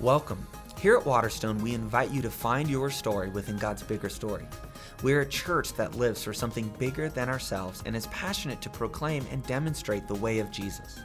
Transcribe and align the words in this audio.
Welcome. 0.00 0.46
Here 0.78 0.94
at 0.94 1.06
Waterstone, 1.06 1.62
we 1.62 1.72
invite 1.72 2.10
you 2.10 2.20
to 2.20 2.30
find 2.30 2.68
your 2.68 2.90
story 2.90 3.30
within 3.30 3.56
God's 3.56 3.82
bigger 3.82 4.10
story. 4.10 4.46
We're 5.02 5.22
a 5.22 5.26
church 5.26 5.72
that 5.76 5.94
lives 5.94 6.22
for 6.22 6.34
something 6.34 6.68
bigger 6.78 7.08
than 7.08 7.30
ourselves 7.30 7.82
and 7.86 7.96
is 7.96 8.06
passionate 8.08 8.60
to 8.60 8.68
proclaim 8.68 9.26
and 9.30 9.42
demonstrate 9.46 10.06
the 10.06 10.14
way 10.14 10.38
of 10.38 10.50
Jesus. 10.50 11.00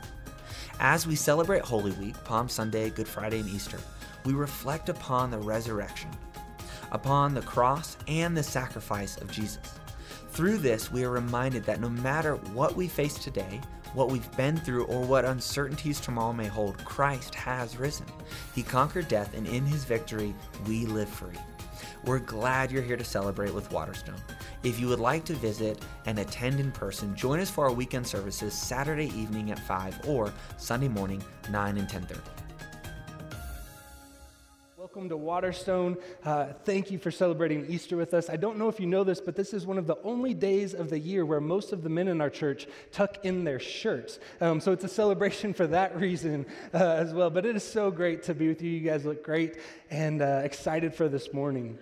As 0.82 1.08
we 1.08 1.16
celebrate 1.16 1.62
Holy 1.62 1.94
Week, 1.94 2.22
Palm 2.26 2.50
Sunday, 2.50 2.90
Good 2.90 3.08
Friday, 3.08 3.40
and 3.40 3.50
Easter, 3.50 3.80
we 4.26 4.34
reflect 4.34 4.90
upon 4.90 5.32
the 5.32 5.40
resurrection, 5.40 6.10
upon 6.92 7.34
the 7.34 7.42
cross, 7.44 7.96
and 8.10 8.36
the 8.36 8.44
sacrifice 8.44 9.16
of 9.22 9.32
Jesus. 9.32 9.80
Through 10.32 10.58
this, 10.58 10.92
we 10.92 11.06
are 11.06 11.12
reminded 11.12 11.64
that 11.64 11.80
no 11.80 11.88
matter 11.88 12.36
what 12.36 12.76
we 12.76 12.90
face 12.90 13.18
today, 13.18 13.62
what 13.94 14.10
we've 14.10 14.36
been 14.38 14.58
through, 14.58 14.86
or 14.86 15.04
what 15.04 15.26
uncertainties 15.26 16.00
tomorrow 16.00 16.34
may 16.34 16.48
hold, 16.48 16.84
Christ 16.86 17.36
has 17.36 17.78
risen. 17.78 18.06
He 18.56 18.64
conquered 18.64 19.08
death, 19.08 19.34
and 19.34 19.48
in 19.48 19.66
his 19.66 19.84
victory, 19.84 20.34
we 20.68 20.86
live 20.86 21.10
free. 21.10 21.38
We're 22.06 22.20
glad 22.20 22.72
you're 22.72 22.82
here 22.82 22.98
to 22.98 23.04
celebrate 23.04 23.54
with 23.54 23.72
Waterstone. 23.72 24.22
If 24.64 24.80
you 24.80 24.88
would 24.88 25.00
like 25.00 25.26
to 25.26 25.34
visit 25.34 25.84
and 26.06 26.20
attend 26.20 26.60
in 26.60 26.72
person, 26.72 27.16
join 27.16 27.40
us 27.40 27.50
for 27.50 27.66
our 27.66 27.72
weekend 27.72 28.08
services 28.08 28.54
Saturday 28.54 29.12
evening 29.18 29.52
at 29.52 29.60
5 29.60 30.08
or 30.08 30.34
Sunday 30.58 30.88
morning 30.88 31.24
9 31.50 31.78
and 31.78 31.88
10:30. 31.88 32.41
Welcome 34.94 35.08
to 35.08 35.16
Waterstone. 35.16 35.98
Uh, 36.22 36.48
thank 36.66 36.92
you 36.92 37.00
for 37.00 37.12
celebrating 37.12 37.66
Easter 37.70 37.96
with 37.96 38.14
us. 38.14 38.30
I 38.30 38.36
don't 38.36 38.58
know 38.58 38.68
if 38.68 38.78
you 38.78 38.88
know 38.88 39.06
this, 39.06 39.22
but 39.22 39.38
this 39.38 39.54
is 39.54 39.66
one 39.66 39.78
of 39.78 39.88
the 39.88 39.96
only 40.04 40.34
days 40.34 40.74
of 40.74 40.90
the 40.90 41.00
year 41.00 41.26
where 41.26 41.40
most 41.40 41.72
of 41.72 41.82
the 41.82 41.88
men 41.88 42.10
in 42.10 42.20
our 42.20 42.30
church 42.30 42.68
tuck 42.92 43.24
in 43.24 43.46
their 43.46 43.58
shirts. 43.58 44.20
Um, 44.42 44.60
so 44.60 44.74
it's 44.74 44.84
a 44.84 44.90
celebration 44.90 45.54
for 45.54 45.66
that 45.68 45.96
reason 45.98 46.46
uh, 46.74 46.80
as 46.80 47.14
well. 47.14 47.30
But 47.30 47.46
it 47.46 47.56
is 47.56 47.64
so 47.64 47.90
great 47.90 48.24
to 48.24 48.34
be 48.34 48.50
with 48.50 48.62
you. 48.62 48.70
You 48.70 48.82
guys 48.82 49.06
look 49.06 49.24
great 49.24 49.60
and 49.90 50.22
uh, 50.22 50.42
excited 50.44 50.94
for 50.94 51.08
this 51.08 51.32
morning. 51.32 51.80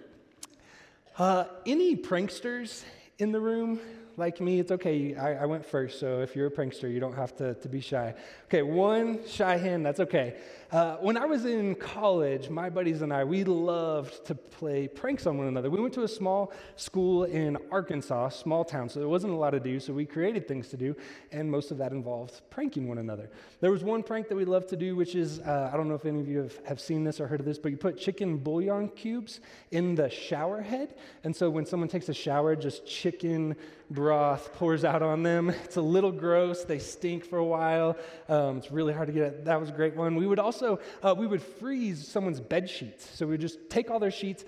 Uh, 1.18 1.46
any 1.66 1.96
pranksters 1.96 2.84
in 3.18 3.32
the 3.32 3.40
room? 3.40 3.80
Like 4.20 4.42
me, 4.42 4.60
it's 4.60 4.72
okay. 4.72 5.16
I, 5.16 5.36
I, 5.36 5.46
went 5.46 5.66
first, 5.66 5.98
so 5.98 6.20
if 6.20 6.36
you're 6.36 6.48
a 6.48 6.52
prankster, 6.52 6.92
you 6.92 7.00
don't 7.00 7.16
have 7.16 7.34
to, 7.38 7.54
to 7.56 7.70
be 7.70 7.80
shy. 7.80 8.14
Okay, 8.46 8.62
one 8.62 9.26
shy 9.26 9.56
hand, 9.56 9.86
that's 9.86 10.02
okay. 10.02 10.36
Uh, 10.72 10.98
when 10.98 11.18
I 11.18 11.26
was 11.26 11.46
in 11.46 11.74
college, 11.74 12.50
my 12.50 12.70
buddies 12.70 13.02
and 13.02 13.14
I, 13.14 13.24
we 13.24 13.44
loved 13.46 14.26
to 14.26 14.36
play 14.36 14.90
pranks 14.90 15.26
on 15.26 15.38
one 15.38 15.48
another. 15.48 15.70
We 15.70 15.80
went 15.80 15.94
to 15.96 16.04
a 16.04 16.08
small 16.08 16.52
school 16.76 17.24
in 17.24 17.58
Arkansas, 17.72 18.30
small 18.30 18.66
town, 18.66 18.90
so 18.90 19.00
there 19.00 19.08
wasn't 19.08 19.34
a 19.34 19.36
lot 19.38 19.52
to 19.52 19.60
do, 19.60 19.80
so 19.80 19.94
we 19.94 20.06
created 20.06 20.48
things 20.48 20.68
to 20.68 20.78
do, 20.78 20.96
and 21.32 21.50
most 21.50 21.72
of 21.72 21.78
that 21.78 21.94
involved 21.94 22.42
pranking 22.50 22.90
one 22.90 22.98
another. 22.98 23.32
There 23.62 23.72
was 23.72 23.86
one 23.86 24.04
prank 24.04 24.28
that 24.28 24.36
we 24.36 24.46
loved 24.46 24.68
to 24.70 24.76
do, 24.76 24.98
which 24.98 25.16
is 25.16 25.40
uh, 25.40 25.72
I 25.74 25.78
don't 25.78 25.88
know 25.88 25.96
if 25.96 26.06
any 26.06 26.20
of 26.20 26.28
you 26.28 26.40
have, 26.40 26.66
have 26.66 26.82
seen 26.82 27.06
this 27.06 27.22
or 27.22 27.28
heard 27.28 27.40
of 27.40 27.46
this, 27.46 27.58
but 27.58 27.72
you 27.72 27.78
put 27.78 27.98
chicken 27.98 28.38
bouillon 28.38 28.90
cubes 28.90 29.40
in 29.72 29.96
the 29.96 30.10
shower 30.10 30.62
head, 30.62 30.96
and 31.24 31.34
so 31.34 31.50
when 31.50 31.66
someone 31.66 31.88
takes 31.88 32.10
a 32.10 32.14
shower, 32.14 32.56
just 32.56 32.86
chicken 32.86 33.56
broth 33.90 34.09
pours 34.56 34.84
out 34.84 35.02
on 35.02 35.24
them. 35.24 35.50
It's 35.64 35.78
a 35.78 35.82
little 35.82 36.12
gross. 36.12 36.64
They 36.64 36.80
stink 36.80 37.26
for 37.26 37.38
a 37.38 37.46
while. 37.46 37.98
Um, 38.28 38.58
it's 38.58 38.72
really 38.72 38.94
hard 38.94 39.08
to 39.08 39.14
get 39.14 39.24
it. 39.24 39.46
That 39.46 39.60
was 39.60 39.70
a 39.70 39.72
great 39.74 39.96
one. 39.96 40.16
We 40.16 40.26
would 40.26 40.40
also 40.40 40.80
uh, 41.04 41.16
we 41.18 41.28
would 41.28 41.42
freeze 41.42 42.08
someone's 42.08 42.40
bed 42.40 42.70
sheets. 42.70 43.10
So 43.14 43.26
we 43.26 43.32
would 43.32 43.42
just 43.42 43.70
take 43.70 43.92
all 43.92 44.00
their 44.00 44.12
sheets, 44.12 44.46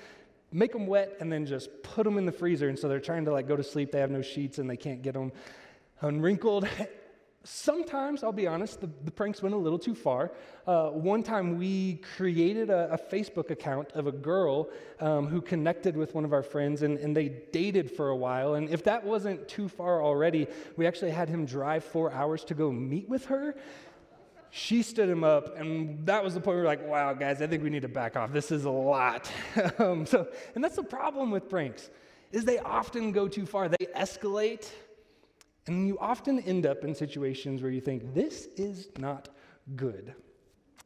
make 0.51 0.71
them 0.71 0.87
wet, 0.87 1.17
and 1.19 1.31
then 1.31 1.45
just 1.45 1.69
put 1.83 2.03
them 2.03 2.17
in 2.17 2.25
the 2.25 2.31
freezer. 2.31 2.69
And 2.69 2.77
so 2.77 2.87
they're 2.87 2.99
trying 2.99 3.25
to 3.25 3.31
like 3.31 3.47
go 3.47 3.55
to 3.55 3.63
sleep. 3.63 3.91
They 3.91 3.99
have 3.99 4.11
no 4.11 4.21
sheets 4.21 4.57
and 4.57 4.69
they 4.69 4.77
can't 4.77 5.01
get 5.01 5.13
them 5.13 5.31
unwrinkled. 6.01 6.67
Sometimes, 7.43 8.23
I'll 8.23 8.31
be 8.31 8.45
honest, 8.45 8.81
the, 8.81 8.89
the, 9.03 9.09
pranks 9.09 9.41
went 9.41 9.55
a 9.55 9.57
little 9.57 9.79
too 9.79 9.95
far. 9.95 10.31
Uh, 10.67 10.89
one 10.89 11.23
time 11.23 11.57
we 11.57 11.95
created 12.15 12.69
a, 12.69 12.93
a, 12.93 12.97
Facebook 12.99 13.49
account 13.49 13.91
of 13.93 14.05
a 14.05 14.11
girl 14.11 14.69
um, 14.99 15.25
who 15.25 15.41
connected 15.41 15.97
with 15.97 16.13
one 16.13 16.23
of 16.23 16.33
our 16.33 16.43
friends 16.43 16.83
and, 16.83 16.99
and 16.99 17.17
they 17.17 17.29
dated 17.51 17.89
for 17.89 18.09
a 18.09 18.15
while. 18.15 18.53
And 18.53 18.69
if 18.69 18.83
that 18.83 19.03
wasn't 19.03 19.47
too 19.47 19.67
far 19.67 20.03
already, 20.03 20.45
we 20.77 20.85
actually 20.85 21.09
had 21.09 21.29
him 21.29 21.47
drive 21.47 21.83
four 21.83 22.11
hours 22.11 22.43
to 22.43 22.53
go 22.53 22.71
meet 22.71 23.09
with 23.09 23.25
her 23.25 23.55
she 24.51 24.83
stood 24.83 25.07
him 25.07 25.23
up, 25.23 25.57
and 25.57 26.05
that 26.05 26.23
was 26.23 26.33
the 26.33 26.41
point 26.41 26.57
where 26.57 26.57
we 26.57 26.61
are 26.63 26.65
like, 26.65 26.85
wow, 26.85 27.13
guys, 27.13 27.41
I 27.41 27.47
think 27.47 27.63
we 27.63 27.69
need 27.69 27.83
to 27.83 27.87
back 27.87 28.17
off. 28.17 28.33
This 28.33 28.51
is 28.51 28.65
a 28.65 28.69
lot. 28.69 29.31
um, 29.79 30.05
so, 30.05 30.27
and 30.53 30.63
that's 30.63 30.75
the 30.75 30.83
problem 30.83 31.31
with 31.31 31.49
pranks, 31.49 31.89
is 32.33 32.43
they 32.43 32.59
often 32.59 33.13
go 33.13 33.29
too 33.29 33.45
far. 33.45 33.69
They 33.69 33.87
escalate, 33.95 34.69
and 35.67 35.87
you 35.87 35.97
often 35.99 36.39
end 36.39 36.65
up 36.65 36.83
in 36.83 36.95
situations 36.95 37.61
where 37.61 37.71
you 37.71 37.81
think, 37.81 38.13
this 38.13 38.47
is 38.57 38.89
not 38.97 39.29
good. 39.75 40.13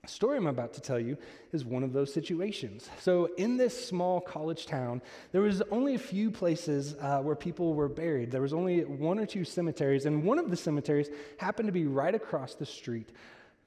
The 0.06 0.12
story 0.12 0.38
I'm 0.38 0.46
about 0.46 0.74
to 0.74 0.82
tell 0.82 1.00
you 1.00 1.18
is 1.52 1.66
one 1.66 1.82
of 1.82 1.92
those 1.92 2.14
situations. 2.14 2.88
So, 3.00 3.30
in 3.38 3.58
this 3.58 3.88
small 3.88 4.22
college 4.22 4.68
town, 4.68 5.02
there 5.32 5.42
was 5.42 5.64
only 5.72 5.96
a 5.96 6.00
few 6.00 6.30
places 6.30 6.96
uh, 7.02 7.22
where 7.22 7.36
people 7.36 7.74
were 7.74 7.90
buried. 7.90 8.30
There 8.30 8.42
was 8.42 8.54
only 8.54 8.82
one 8.82 9.18
or 9.18 9.26
two 9.26 9.44
cemeteries, 9.44 10.06
and 10.06 10.24
one 10.24 10.38
of 10.38 10.52
the 10.52 10.58
cemeteries 10.58 11.10
happened 11.40 11.68
to 11.68 11.74
be 11.74 11.88
right 11.88 12.14
across 12.14 12.54
the 12.54 12.68
street 12.68 13.10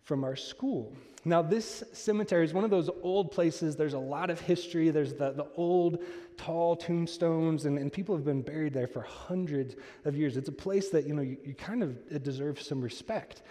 from 0.08 0.24
our 0.24 0.36
school. 0.36 0.90
Now, 1.26 1.42
this 1.42 1.84
cemetery 1.92 2.42
is 2.42 2.54
one 2.54 2.64
of 2.64 2.70
those 2.70 2.88
old 3.02 3.30
places. 3.30 3.76
There's 3.76 3.92
a 3.92 3.98
lot 3.98 4.30
of 4.30 4.40
history. 4.40 4.88
There's 4.88 5.12
the, 5.12 5.32
the 5.32 5.46
old, 5.54 6.02
tall 6.38 6.76
tombstones, 6.76 7.66
and, 7.66 7.78
and 7.78 7.92
people 7.92 8.16
have 8.16 8.24
been 8.24 8.40
buried 8.40 8.72
there 8.72 8.86
for 8.86 9.02
hundreds 9.02 9.76
of 10.06 10.16
years. 10.16 10.38
It's 10.38 10.48
a 10.48 10.52
place 10.52 10.88
that, 10.88 11.06
you 11.06 11.12
know, 11.12 11.20
you, 11.20 11.36
you 11.44 11.52
kind 11.52 11.82
of 11.82 12.22
deserve 12.22 12.58
some 12.62 12.80
respect. 12.80 13.42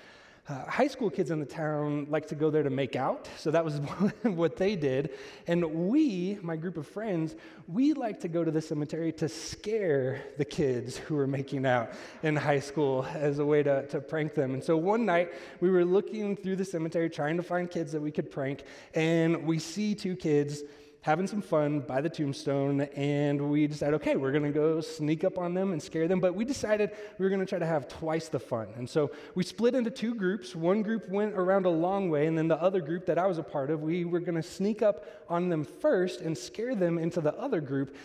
Uh, 0.49 0.63
high 0.65 0.87
school 0.87 1.09
kids 1.09 1.29
in 1.29 1.41
the 1.41 1.45
town 1.45 2.07
like 2.09 2.25
to 2.25 2.33
go 2.33 2.49
there 2.49 2.63
to 2.63 2.69
make 2.69 2.95
out, 2.95 3.27
so 3.37 3.51
that 3.51 3.65
was 3.65 3.79
what 4.23 4.55
they 4.55 4.77
did. 4.77 5.09
And 5.45 5.89
we, 5.89 6.39
my 6.41 6.55
group 6.55 6.77
of 6.77 6.87
friends, 6.87 7.35
we 7.67 7.91
like 7.91 8.21
to 8.21 8.29
go 8.29 8.45
to 8.45 8.51
the 8.51 8.61
cemetery 8.61 9.11
to 9.13 9.27
scare 9.27 10.23
the 10.37 10.45
kids 10.45 10.95
who 10.95 11.15
were 11.15 11.27
making 11.27 11.65
out 11.65 11.91
in 12.23 12.37
high 12.37 12.61
school 12.61 13.05
as 13.13 13.39
a 13.39 13.45
way 13.45 13.61
to, 13.61 13.87
to 13.87 13.99
prank 13.99 14.35
them. 14.35 14.53
And 14.53 14.63
so 14.63 14.77
one 14.77 15.05
night, 15.05 15.33
we 15.59 15.69
were 15.69 15.83
looking 15.83 16.37
through 16.37 16.55
the 16.55 16.65
cemetery 16.65 17.09
trying 17.09 17.35
to 17.35 17.43
find 17.43 17.69
kids 17.69 17.91
that 17.91 18.01
we 18.01 18.11
could 18.11 18.31
prank, 18.31 18.63
and 18.93 19.45
we 19.45 19.59
see 19.59 19.95
two 19.95 20.15
kids 20.15 20.63
having 21.07 21.25
some 21.25 21.41
fun 21.41 21.79
by 21.79 22.01
the 22.01 22.09
tombstone, 22.09 22.81
and 22.81 23.49
we 23.49 23.65
decided, 23.65 23.95
okay, 23.95 24.17
we're 24.17 24.33
to 24.43 24.51
go 24.51 24.81
sneak 24.81 25.23
up 25.23 25.37
on 25.37 25.53
them 25.53 25.71
and 25.71 25.81
scare 25.81 26.05
them. 26.05 26.19
But 26.19 26.35
we 26.35 26.43
decided 26.43 26.91
we 27.17 27.23
were 27.23 27.29
to 27.39 27.45
try 27.45 27.59
to 27.59 27.65
have 27.65 27.87
twice 27.87 28.27
the 28.27 28.39
fun. 28.39 28.67
And 28.75 28.89
so 28.89 29.11
we 29.33 29.45
split 29.45 29.73
into 29.73 29.89
two 29.89 30.13
groups. 30.13 30.53
One 30.53 30.81
group 30.81 31.07
went 31.07 31.33
around 31.35 31.65
a 31.65 31.69
long 31.69 32.09
way, 32.09 32.27
and 32.27 32.37
then 32.37 32.49
the 32.49 32.61
other 32.61 32.81
group 32.81 33.05
that 33.05 33.17
I 33.17 33.25
was 33.25 33.37
a 33.37 33.43
part 33.43 33.69
of, 33.69 33.83
we 33.83 34.03
were 34.03 34.19
to 34.35 34.43
sneak 34.43 34.81
up 34.81 35.05
on 35.29 35.47
them 35.47 35.63
first 35.63 36.19
and 36.19 36.37
scare 36.37 36.75
them 36.75 36.97
into 36.97 37.21
the 37.21 37.33
other 37.35 37.61
group. 37.61 37.95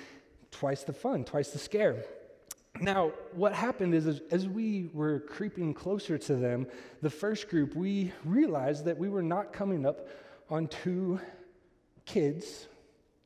Twice 0.53 0.85
the 0.85 0.93
fun, 0.93 1.25
twice 1.25 1.51
the 1.51 1.59
scare. 1.59 2.05
Now, 2.81 3.11
what 3.33 3.53
happened 3.53 3.97
is, 3.97 4.07
is, 4.07 4.21
as 4.31 4.47
we 4.47 4.91
were 4.93 5.19
creeping 5.19 5.75
closer 5.75 6.19
to 6.19 6.37
them, 6.37 6.69
the 7.01 7.11
first 7.11 7.49
group, 7.49 7.75
we 7.75 8.13
realized 8.25 8.85
that 8.85 8.97
we 8.97 9.09
were 9.09 9.25
not 9.25 9.53
coming 9.53 9.87
up 9.87 10.07
on 10.49 10.69
two 10.69 11.19
kids 12.05 12.69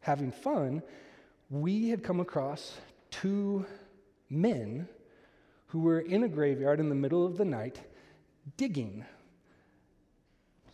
having 0.07 0.31
fun, 0.31 0.83
we 1.51 1.89
had 1.89 2.03
come 2.03 2.21
across 2.21 2.79
two 3.11 3.67
men 4.31 4.89
who 5.67 5.81
were 5.81 5.99
in 5.99 6.23
a 6.23 6.29
graveyard 6.29 6.79
in 6.79 6.89
the 6.89 6.95
middle 6.95 7.27
of 7.27 7.37
the 7.37 7.45
night 7.45 7.81
digging. 8.57 9.05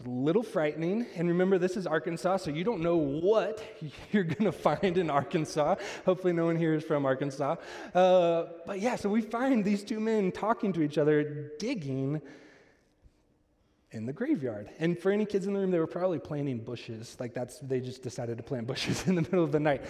A 0.05 0.09
little 0.09 0.43
frightening. 0.43 1.07
And 1.17 1.29
remember, 1.29 1.59
this 1.59 1.79
is 1.79 1.87
Arkansas, 1.87 2.39
so 2.39 2.51
you 2.51 2.63
don't 2.63 2.83
know 2.83 2.97
what 2.97 3.65
you're 4.13 4.25
going 4.25 4.45
to 4.45 4.53
find 4.53 4.99
in 4.99 5.09
Arkansas. 5.09 5.77
Hopefully, 6.05 6.35
no 6.35 6.45
one 6.45 6.57
here 6.57 6.75
is 6.75 6.85
from 6.85 7.07
Arkansas. 7.07 7.57
Uh, 7.95 8.45
but 8.67 8.81
yeah, 8.81 8.97
so 8.97 9.09
we 9.09 9.23
find 9.23 9.65
these 9.65 9.83
two 9.83 9.99
men 9.99 10.31
talking 10.31 10.75
to 10.75 10.83
each 10.83 10.99
other, 10.99 11.53
digging 11.59 12.21
in 13.93 14.07
the 14.07 14.13
graveyard. 14.13 14.71
And 14.79 14.99
for 14.99 15.11
any 15.13 15.25
kids 15.25 15.47
in 15.47 15.53
the 15.53 15.61
room, 15.61 15.71
they 15.71 15.79
were 15.79 15.87
probably 15.87 16.19
planting 16.19 16.59
bushes. 16.59 17.17
Like 17.21 17.35
that's, 17.35 17.59
they 17.61 17.81
just 17.81 18.03
decided 18.03 18.39
to 18.39 18.43
plant 18.43 18.67
bushes 18.73 19.07
in 19.07 19.15
the 19.15 19.23
middle 19.23 19.45
of 19.45 19.53
the 19.53 19.61
night. 19.61 19.83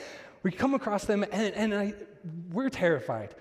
We 0.43 0.51
come 0.51 0.75
across 0.75 1.05
them 1.05 1.25
and, 1.33 1.55
and 1.55 1.75
I, 1.75 1.95
we're 2.51 2.69
terrified 2.69 3.35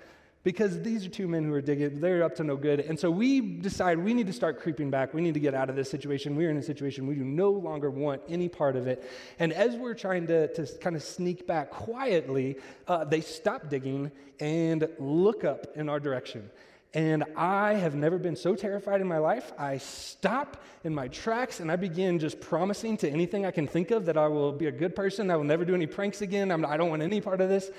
because 0.43 0.81
these 0.81 1.05
are 1.05 1.09
two 1.09 1.27
men 1.27 1.43
who 1.43 1.53
are 1.53 1.61
digging, 1.61 1.99
they're 1.99 2.23
up 2.23 2.35
to 2.35 2.43
no 2.43 2.55
good. 2.55 2.79
And 2.79 2.99
so 2.99 3.11
we 3.11 3.41
decide 3.41 3.99
we 3.99 4.13
need 4.13 4.27
to 4.27 4.33
start 4.33 4.59
creeping 4.59 4.89
back. 4.89 5.13
We 5.13 5.21
need 5.21 5.35
to 5.35 5.39
get 5.39 5.53
out 5.53 5.69
of 5.69 5.75
this 5.75 5.89
situation. 5.89 6.35
We're 6.35 6.49
in 6.49 6.57
a 6.57 6.63
situation 6.63 7.05
we 7.05 7.15
do 7.15 7.23
no 7.23 7.51
longer 7.51 7.91
want 7.91 8.21
any 8.27 8.49
part 8.49 8.75
of 8.75 8.87
it. 8.87 9.07
And 9.37 9.53
as 9.53 9.75
we're 9.75 9.93
trying 9.93 10.27
to, 10.27 10.47
to 10.53 10.77
kind 10.79 10.95
of 10.95 11.03
sneak 11.03 11.45
back 11.45 11.69
quietly, 11.69 12.57
uh, 12.87 13.05
they 13.05 13.21
stop 13.21 13.69
digging 13.69 14.11
and 14.39 14.87
look 14.97 15.43
up 15.43 15.67
in 15.75 15.89
our 15.89 15.99
direction. 15.99 16.49
And 16.93 17.23
I 17.37 17.75
have 17.75 17.95
never 17.95 18.17
been 18.17 18.35
so 18.35 18.53
terrified 18.53 18.99
in 18.99 19.07
my 19.07 19.17
life. 19.17 19.53
I 19.57 19.77
stop 19.77 20.61
in 20.83 20.93
my 20.93 21.07
tracks 21.07 21.61
and 21.61 21.71
I 21.71 21.77
begin 21.77 22.19
just 22.19 22.41
promising 22.41 22.97
to 22.97 23.09
anything 23.09 23.45
I 23.45 23.51
can 23.51 23.65
think 23.65 23.91
of 23.91 24.05
that 24.07 24.17
I 24.17 24.27
will 24.27 24.51
be 24.51 24.67
a 24.67 24.71
good 24.71 24.93
person. 24.93 25.31
I 25.31 25.37
will 25.37 25.45
never 25.45 25.63
do 25.63 25.73
any 25.73 25.87
pranks 25.87 26.21
again. 26.21 26.51
I'm, 26.51 26.65
I 26.65 26.73
do 26.73 26.83
not 26.83 26.89
want 26.89 27.01
any 27.01 27.21
part 27.21 27.39
of 27.39 27.47
this. 27.47 27.71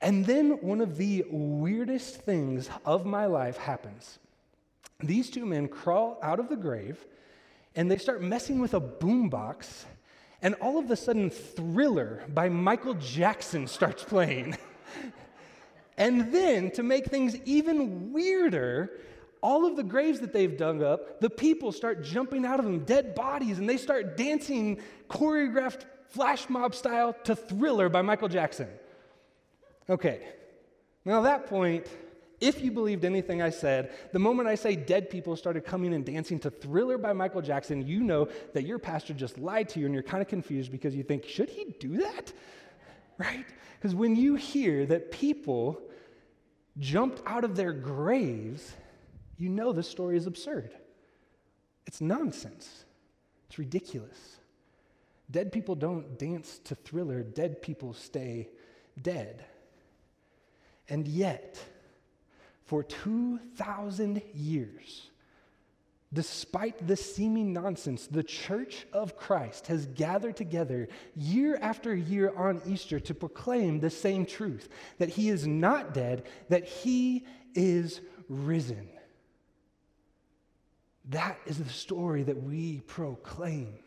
And 0.00 0.24
then 0.24 0.60
one 0.60 0.80
of 0.80 0.96
the 0.96 1.24
weirdest 1.30 2.22
things 2.22 2.70
of 2.84 3.04
my 3.04 3.26
life 3.26 3.56
happens. 3.56 4.20
These 5.00 5.30
two 5.30 5.44
men 5.44 5.66
crawl 5.66 6.18
out 6.22 6.38
of 6.38 6.48
the 6.48 6.56
grave 6.56 7.04
and 7.74 7.90
they 7.90 7.98
start 7.98 8.22
messing 8.22 8.60
with 8.60 8.74
a 8.74 8.80
boombox 8.80 9.86
And 10.44 10.54
all 10.56 10.76
of 10.78 10.90
a 10.90 10.96
sudden, 10.96 11.30
Thriller 11.30 12.24
by 12.28 12.48
Michael 12.48 12.94
Jackson 12.94 13.68
starts 13.68 14.02
playing. 14.02 14.56
and 15.96 16.32
then, 16.32 16.70
to 16.72 16.82
make 16.82 17.06
things 17.06 17.36
even 17.44 18.12
weirder, 18.12 18.90
all 19.42 19.66
of 19.66 19.76
the 19.76 19.82
graves 19.82 20.20
that 20.20 20.32
they've 20.32 20.56
dug 20.56 20.82
up, 20.82 21.20
the 21.20 21.28
people 21.28 21.72
start 21.72 22.02
jumping 22.02 22.46
out 22.46 22.58
of 22.58 22.64
them, 22.64 22.80
dead 22.80 23.14
bodies, 23.14 23.58
and 23.58 23.68
they 23.68 23.76
start 23.76 24.16
dancing 24.16 24.80
choreographed 25.10 25.84
flash 26.08 26.48
mob 26.48 26.74
style 26.74 27.14
to 27.24 27.34
Thriller 27.34 27.88
by 27.88 28.02
Michael 28.02 28.28
Jackson. 28.28 28.68
Okay, 29.90 30.22
now 31.04 31.18
at 31.18 31.24
that 31.24 31.46
point, 31.46 31.86
if 32.40 32.60
you 32.60 32.70
believed 32.70 33.04
anything 33.04 33.40
I 33.42 33.50
said, 33.50 33.92
the 34.12 34.18
moment 34.18 34.48
I 34.48 34.54
say 34.54 34.76
dead 34.76 35.10
people 35.10 35.36
started 35.36 35.64
coming 35.64 35.94
and 35.94 36.04
dancing 36.04 36.38
to 36.40 36.50
Thriller 36.50 36.98
by 36.98 37.12
Michael 37.12 37.42
Jackson, 37.42 37.86
you 37.86 38.00
know 38.00 38.28
that 38.52 38.64
your 38.64 38.78
pastor 38.78 39.12
just 39.14 39.38
lied 39.38 39.68
to 39.70 39.80
you 39.80 39.86
and 39.86 39.94
you're 39.94 40.02
kind 40.02 40.22
of 40.22 40.28
confused 40.28 40.72
because 40.72 40.94
you 40.94 41.02
think, 41.02 41.24
should 41.24 41.48
he 41.48 41.76
do 41.78 41.98
that? 41.98 42.32
Right? 43.22 43.46
Because 43.78 43.94
when 43.94 44.16
you 44.16 44.34
hear 44.34 44.84
that 44.86 45.12
people 45.12 45.80
jumped 46.78 47.22
out 47.26 47.44
of 47.44 47.54
their 47.54 47.72
graves, 47.72 48.72
you 49.38 49.48
know 49.48 49.72
the 49.72 49.82
story 49.82 50.16
is 50.16 50.26
absurd. 50.26 50.72
It's 51.86 52.00
nonsense. 52.00 52.84
It's 53.46 53.58
ridiculous. 53.58 54.38
Dead 55.30 55.52
people 55.52 55.74
don't 55.74 56.18
dance 56.18 56.60
to 56.64 56.74
Thriller, 56.74 57.22
dead 57.22 57.62
people 57.62 57.94
stay 57.94 58.48
dead. 59.00 59.44
And 60.88 61.06
yet, 61.06 61.58
for 62.64 62.82
2,000 62.82 64.20
years, 64.34 65.10
despite 66.12 66.86
this 66.86 67.14
seeming 67.14 67.52
nonsense, 67.52 68.06
the 68.06 68.22
church 68.22 68.86
of 68.92 69.16
Christ 69.16 69.66
has 69.68 69.86
gathered 69.86 70.36
together 70.36 70.88
year 71.16 71.58
after 71.62 71.94
year 71.94 72.32
on 72.36 72.60
Easter 72.66 73.00
to 73.00 73.14
proclaim 73.14 73.80
the 73.80 73.90
same 73.90 74.26
truth 74.26 74.68
that 74.98 75.08
he 75.08 75.28
is 75.30 75.46
not 75.46 75.94
dead, 75.94 76.24
that 76.48 76.66
he 76.66 77.24
is 77.54 78.00
risen. 78.28 78.88
That 81.06 81.38
is 81.46 81.58
the 81.58 81.68
story 81.68 82.22
that 82.24 82.42
we 82.42 82.80
proclaim. 82.80 83.78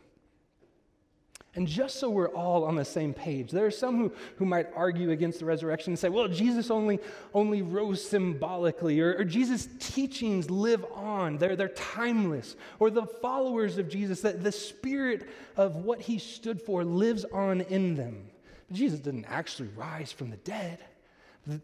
And 1.56 1.66
just 1.66 1.98
so 1.98 2.10
we're 2.10 2.28
all 2.28 2.64
on 2.64 2.76
the 2.76 2.84
same 2.84 3.14
page, 3.14 3.50
there 3.50 3.64
are 3.64 3.70
some 3.70 3.96
who, 3.96 4.12
who 4.36 4.44
might 4.44 4.68
argue 4.76 5.10
against 5.10 5.38
the 5.38 5.46
resurrection 5.46 5.92
and 5.92 5.98
say, 5.98 6.10
well, 6.10 6.28
Jesus 6.28 6.70
only, 6.70 7.00
only 7.32 7.62
rose 7.62 8.06
symbolically, 8.06 9.00
or, 9.00 9.16
or 9.16 9.24
Jesus' 9.24 9.66
teachings 9.78 10.50
live 10.50 10.84
on, 10.94 11.38
they're, 11.38 11.56
they're 11.56 11.68
timeless, 11.68 12.56
or 12.78 12.90
the 12.90 13.06
followers 13.06 13.78
of 13.78 13.88
Jesus, 13.88 14.20
that 14.20 14.44
the 14.44 14.52
spirit 14.52 15.28
of 15.56 15.76
what 15.76 16.02
he 16.02 16.18
stood 16.18 16.60
for 16.60 16.84
lives 16.84 17.24
on 17.32 17.62
in 17.62 17.94
them. 17.94 18.28
But 18.68 18.76
Jesus 18.76 19.00
didn't 19.00 19.24
actually 19.24 19.70
rise 19.74 20.12
from 20.12 20.30
the 20.30 20.36
dead. 20.38 20.78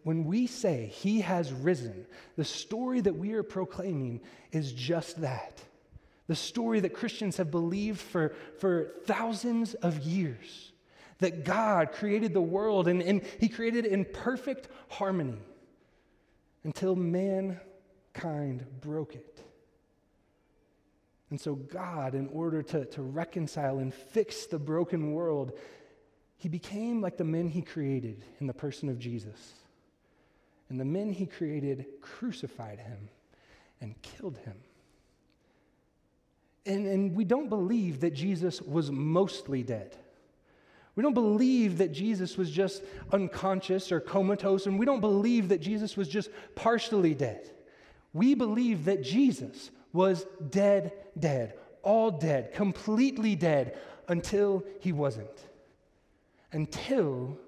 When 0.05 0.25
we 0.25 0.47
say 0.47 0.87
he 0.87 1.21
has 1.21 1.53
risen, 1.53 2.07
the 2.37 2.45
story 2.45 3.03
that 3.03 3.17
we 3.17 3.33
are 3.33 3.43
proclaiming 3.43 4.21
is 4.53 4.73
just 4.73 5.21
that 5.21 5.63
the 6.29 6.37
story 6.37 6.81
that 6.81 6.95
Christians 6.95 7.37
have 7.37 7.51
believed 7.51 8.01
for, 8.01 8.35
for 8.59 8.93
thousands 9.07 9.75
of 9.75 10.01
years 10.01 10.73
that 11.23 11.45
God 11.45 11.93
created 11.93 12.35
the 12.35 12.43
world 12.43 12.89
and, 12.89 13.03
and 13.03 13.23
He 13.41 13.49
created 13.49 13.87
it 13.87 13.93
in 13.93 14.05
perfect 14.05 14.69
harmony 14.89 15.39
until 16.65 16.95
mankind 16.95 18.67
broke 18.81 19.15
it. 19.15 19.41
And 21.31 21.41
so, 21.41 21.55
God, 21.55 22.15
in 22.15 22.29
order 22.29 22.63
to, 22.63 22.85
to 22.85 23.03
reconcile 23.03 23.79
and 23.79 23.95
fix 23.95 24.47
the 24.47 24.59
broken 24.59 25.13
world, 25.13 25.53
He 26.37 26.49
became 26.49 27.01
like 27.01 27.17
the 27.17 27.25
men 27.25 27.49
He 27.49 27.63
created 27.63 28.25
in 28.39 28.47
the 28.47 28.53
person 28.53 28.89
of 28.89 28.99
Jesus. 28.99 29.55
And 30.69 30.79
the 30.79 30.85
men 30.85 31.13
He 31.13 31.27
created 31.27 31.87
crucified 32.01 32.81
Him 32.81 33.09
and 33.81 34.01
killed 34.03 34.39
Him. 34.39 34.57
And, 36.65 36.87
and 36.87 37.17
we 37.17 37.25
don't 37.25 37.49
believe 37.49 38.01
that 38.01 38.15
Jesus 38.15 38.63
was 38.63 38.91
mostly 38.91 39.63
dead. 39.63 39.97
We 40.95 41.03
don't 41.03 41.15
believe 41.15 41.79
that 41.79 41.93
Jesus 41.93 42.37
was 42.37 42.51
just 42.51 42.83
unconscious 43.13 43.91
or 43.91 44.01
comatose, 44.01 44.67
and 44.67 44.79
we 44.79 44.85
don't 44.85 45.01
believe 45.01 45.49
that 45.49 45.61
Jesus 45.61 45.97
was 45.97 46.07
just 46.07 46.29
partially 46.55 47.15
dead. 47.15 47.51
We 48.13 48.35
believe 48.35 48.85
that 48.85 49.03
Jesus 49.03 49.71
was 49.93 50.27
dead, 50.51 50.93
dead, 51.19 51.55
all 51.83 52.11
dead, 52.11 52.53
completely 52.53 53.35
dead 53.35 53.79
until 54.09 54.65
he 54.81 54.93
wasn't, 54.93 55.47
until 56.53 57.39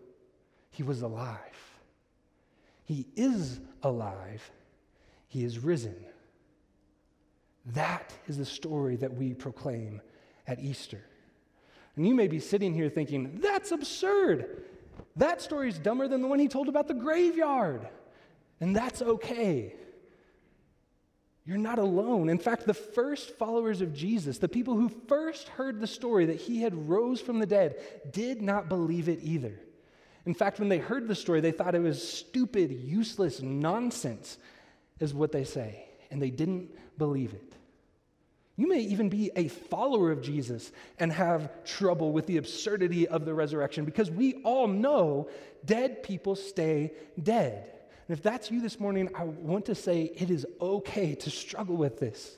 he 0.71 0.83
was 0.83 1.03
alive. 1.03 1.39
He 2.85 3.07
is 3.15 3.61
alive, 3.83 4.51
he 5.29 5.45
is 5.45 5.59
risen. 5.59 5.97
That 7.67 8.13
is 8.27 8.39
the 8.39 8.45
story 8.45 8.97
that 8.97 9.15
we 9.15 9.35
proclaim 9.35 10.01
at 10.47 10.61
Easter. 10.61 11.03
And 11.97 12.07
you 12.07 12.15
may 12.15 12.29
be 12.29 12.41
sitting 12.41 12.75
here 12.75 12.89
thinking, 12.89 13.39
that's 13.41 13.71
absurd. 13.71 14.65
That 15.17 15.41
story 15.41 15.69
is 15.69 15.79
dumber 15.79 16.09
than 16.09 16.23
the 16.23 16.29
one 16.29 16.39
he 16.39 16.49
told 16.49 16.69
about 16.69 16.89
the 16.89 16.95
graveyard. 16.95 17.89
And 18.61 18.75
that's 18.75 19.01
okay. 19.01 19.75
You're 21.47 21.59
not 21.59 21.79
alone. 21.79 22.31
In 22.31 22.39
fact, 22.39 22.67
the 22.67 22.75
first 22.75 23.37
followers 23.37 23.81
of 23.81 23.95
Jesus, 23.95 24.39
the 24.39 24.49
people 24.49 24.77
who 24.77 24.89
first 24.89 25.49
heard 25.49 25.81
the 25.81 25.87
story 25.87 26.27
that 26.27 26.41
he 26.41 26.63
had 26.63 26.89
rose 26.89 27.21
from 27.21 27.39
the 27.39 27.47
dead, 27.47 27.77
did 28.13 28.41
not 28.41 28.69
believe 28.69 29.09
it 29.09 29.21
either. 29.23 29.61
In 30.27 30.35
fact, 30.35 30.59
when 30.59 30.71
they 30.71 30.79
heard 30.79 31.07
the 31.07 31.15
story, 31.15 31.41
they 31.41 31.53
thought 31.53 31.75
it 31.75 31.83
was 31.83 32.07
stupid, 32.07 32.71
useless 32.71 33.43
nonsense, 33.43 34.39
is 35.01 35.13
what 35.13 35.33
they 35.33 35.45
say. 35.45 35.85
And 36.15 36.23
they 36.23 36.31
didn't 36.31 36.71
believe 36.97 37.35
it. 37.35 37.55
You 38.57 38.69
may 38.69 38.79
even 38.79 39.09
be 39.09 39.33
a 39.35 39.49
follower 39.49 40.13
of 40.13 40.23
Jesus 40.23 40.71
and 41.01 41.13
have 41.13 41.65
trouble 41.65 42.13
with 42.13 42.27
the 42.27 42.37
absurdity 42.37 43.09
of 43.09 43.25
the 43.25 43.35
resurrection 43.35 43.85
because 43.85 44.13
we 44.13 44.35
all 44.45 44.69
know 44.69 45.29
dead 45.65 46.05
people 46.05 46.37
stay 46.37 46.93
dead. 47.21 47.69
And 48.07 48.17
if 48.17 48.23
that's 48.23 48.49
you 48.49 48.61
this 48.61 48.79
morning, 48.79 49.11
I 49.17 49.25
want 49.25 49.65
to 49.67 49.75
say 49.75 50.13
it 50.15 50.31
is 50.31 50.47
okay 50.61 51.17
to 51.17 51.31
struggle 51.31 51.77
with 51.77 51.99
this. 51.99 52.37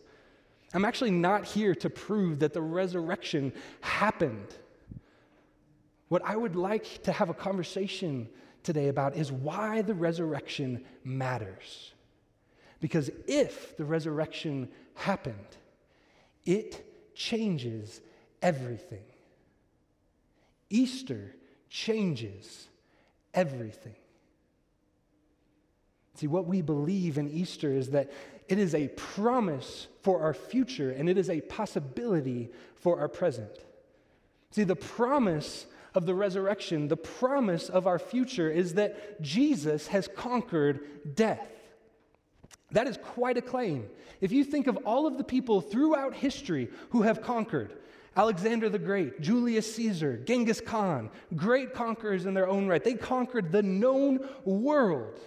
I'm 0.72 0.86
actually 0.86 1.10
not 1.10 1.44
here 1.44 1.74
to 1.74 1.90
prove 1.90 2.38
that 2.38 2.54
the 2.54 2.62
resurrection 2.62 3.52
happened. 3.82 4.54
What 6.08 6.22
I 6.24 6.34
would 6.34 6.56
like 6.56 7.02
to 7.02 7.12
have 7.12 7.28
a 7.28 7.34
conversation 7.34 8.30
today 8.62 8.88
about 8.88 9.16
is 9.16 9.30
why 9.30 9.82
the 9.82 9.94
resurrection 9.94 10.82
matters. 11.04 11.92
Because 12.86 13.10
if 13.26 13.76
the 13.76 13.84
resurrection 13.84 14.68
happened, 14.94 15.56
it 16.44 16.86
changes 17.16 18.00
everything. 18.40 19.02
Easter 20.70 21.34
changes 21.68 22.68
everything. 23.34 23.96
See, 26.14 26.28
what 26.28 26.46
we 26.46 26.62
believe 26.62 27.18
in 27.18 27.28
Easter 27.28 27.72
is 27.72 27.90
that 27.90 28.12
it 28.46 28.60
is 28.60 28.72
a 28.72 28.86
promise 28.86 29.88
for 30.02 30.22
our 30.22 30.32
future 30.32 30.92
and 30.92 31.08
it 31.08 31.18
is 31.18 31.28
a 31.28 31.40
possibility 31.40 32.52
for 32.76 33.00
our 33.00 33.08
present. 33.08 33.64
See, 34.52 34.62
the 34.62 34.76
promise 34.76 35.66
of 35.92 36.06
the 36.06 36.14
resurrection, 36.14 36.86
the 36.86 36.96
promise 36.96 37.68
of 37.68 37.88
our 37.88 37.98
future 37.98 38.48
is 38.48 38.74
that 38.74 39.20
Jesus 39.20 39.88
has 39.88 40.06
conquered 40.06 41.16
death. 41.16 41.50
That 42.72 42.86
is 42.86 42.98
quite 43.02 43.36
a 43.36 43.42
claim. 43.42 43.88
If 44.20 44.32
you 44.32 44.44
think 44.44 44.66
of 44.66 44.76
all 44.78 45.06
of 45.06 45.18
the 45.18 45.24
people 45.24 45.60
throughout 45.60 46.14
history 46.14 46.68
who 46.90 47.02
have 47.02 47.22
conquered, 47.22 47.72
Alexander 48.16 48.68
the 48.68 48.78
Great, 48.78 49.20
Julius 49.20 49.74
Caesar, 49.76 50.16
Genghis 50.16 50.60
Khan, 50.60 51.10
great 51.36 51.74
conquerors 51.74 52.26
in 52.26 52.34
their 52.34 52.48
own 52.48 52.66
right. 52.66 52.82
They 52.82 52.94
conquered 52.94 53.52
the 53.52 53.62
known 53.62 54.26
world, 54.44 55.20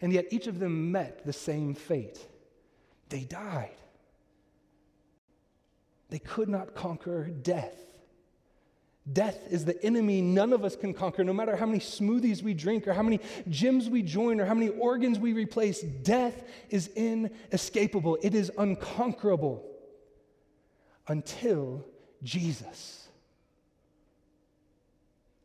and 0.00 0.12
yet 0.12 0.26
each 0.30 0.46
of 0.46 0.60
them 0.60 0.92
met 0.92 1.26
the 1.26 1.32
same 1.32 1.74
fate. 1.74 2.26
They 3.08 3.24
died. 3.24 3.74
They 6.10 6.20
could 6.20 6.48
not 6.48 6.74
conquer 6.74 7.24
death. 7.24 7.76
Death 9.12 9.38
is 9.50 9.64
the 9.64 9.82
enemy 9.82 10.20
none 10.20 10.52
of 10.52 10.64
us 10.64 10.76
can 10.76 10.92
conquer, 10.92 11.24
no 11.24 11.32
matter 11.32 11.56
how 11.56 11.66
many 11.66 11.78
smoothies 11.78 12.42
we 12.42 12.52
drink, 12.52 12.86
or 12.86 12.92
how 12.92 13.02
many 13.02 13.20
gyms 13.48 13.88
we 13.88 14.02
join, 14.02 14.40
or 14.40 14.44
how 14.44 14.54
many 14.54 14.68
organs 14.68 15.18
we 15.18 15.32
replace. 15.32 15.80
Death 15.80 16.42
is 16.68 16.88
inescapable, 16.94 18.18
it 18.22 18.34
is 18.34 18.50
unconquerable 18.58 19.64
until 21.06 21.86
Jesus. 22.22 23.08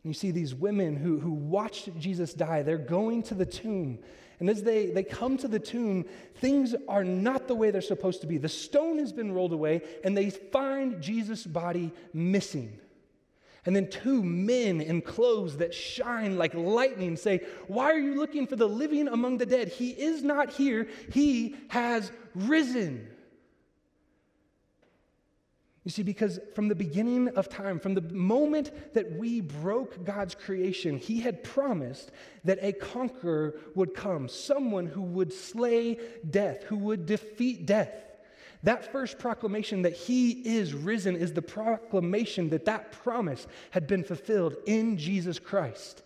You 0.04 0.14
see 0.14 0.32
these 0.32 0.54
women 0.54 0.98
who, 0.98 1.20
who 1.20 1.32
watched 1.32 1.98
Jesus 1.98 2.34
die, 2.34 2.64
they're 2.64 2.78
going 2.78 3.24
to 3.24 3.34
the 3.34 3.46
tomb. 3.46 4.00
And 4.42 4.50
as 4.50 4.62
they, 4.62 4.88
they 4.88 5.04
come 5.04 5.38
to 5.38 5.48
the 5.48 5.60
tomb, 5.60 6.06
things 6.36 6.76
are 6.90 7.06
not 7.06 7.48
the 7.48 7.56
way 7.56 7.72
they're 7.72 7.82
supposed 7.82 8.20
to 8.22 8.28
be. 8.28 8.38
The 8.38 8.50
stone 8.50 9.00
has 9.00 9.14
been 9.14 9.32
rolled 9.32 9.54
away, 9.54 9.84
and 10.04 10.18
they 10.18 10.30
find 10.30 11.02
Jesus' 11.02 11.46
body 11.46 11.94
missing. 12.14 12.80
And 13.66 13.76
then 13.76 13.90
two 13.90 14.22
men 14.22 14.82
in 14.82 15.02
clothes 15.02 15.58
that 15.58 15.74
shine 15.74 16.38
like 16.38 16.54
lightning 16.54 17.16
say, 17.16 17.42
Why 17.68 17.86
are 17.86 18.00
you 18.00 18.16
looking 18.16 18.46
for 18.46 18.58
the 18.58 18.68
living 18.68 19.08
among 19.08 19.38
the 19.38 19.46
dead? 19.46 19.70
He 19.70 19.92
is 19.92 20.22
not 20.22 20.52
here, 20.52 20.88
he 21.12 21.56
has 21.70 22.12
risen. 22.36 23.08
You 25.84 25.92
see, 25.92 26.04
because 26.04 26.40
from 26.56 26.70
the 26.70 26.76
beginning 26.76 27.28
of 27.30 27.50
time, 27.50 27.78
from 27.78 27.94
the 27.94 28.02
moment 28.02 28.72
that 28.94 29.12
we 29.18 29.42
broke 29.42 30.06
God's 30.06 30.34
creation, 30.34 30.98
He 30.98 31.20
had 31.20 31.44
promised 31.44 32.12
that 32.46 32.60
a 32.62 32.72
conqueror 32.72 33.56
would 33.76 33.94
come, 33.94 34.30
someone 34.30 34.86
who 34.86 35.02
would 35.02 35.34
slay 35.34 35.98
death, 36.30 36.64
who 36.64 36.78
would 36.78 37.06
defeat 37.06 37.66
death. 37.66 37.92
That 38.64 38.92
first 38.92 39.20
proclamation 39.20 39.82
that 39.82 39.94
He 39.94 40.32
is 40.32 40.74
risen 40.74 41.16
is 41.16 41.34
the 41.34 41.42
proclamation 41.42 42.50
that 42.50 42.66
that 42.66 42.92
promise 42.92 43.46
had 43.72 43.88
been 43.88 44.04
fulfilled 44.04 44.56
in 44.66 44.98
Jesus 44.98 45.38
Christ. 45.38 46.02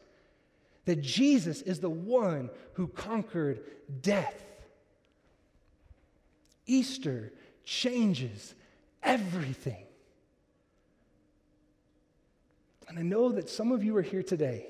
That 0.85 1.01
Jesus 1.01 1.61
is 1.61 1.79
the 1.79 1.89
one 1.89 2.49
who 2.73 2.87
conquered 2.87 3.61
death. 4.01 4.43
Easter 6.65 7.31
changes 7.63 8.55
everything. 9.03 9.83
And 12.87 12.97
I 12.97 13.01
know 13.01 13.31
that 13.33 13.49
some 13.49 13.71
of 13.71 13.83
you 13.83 13.95
are 13.97 14.01
here 14.01 14.23
today. 14.23 14.67